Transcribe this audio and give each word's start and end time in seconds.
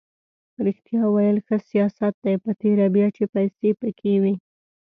ریښتیا 0.65 1.03
ویل 1.09 1.37
ښه 1.45 1.57
سیاست 1.69 2.13
دی 2.23 2.35
په 2.43 2.51
تېره 2.61 2.85
بیا 2.95 3.07
چې 3.15 3.23
پیسې 3.35 3.69
پکې 3.79 4.13
وي. 4.21 4.33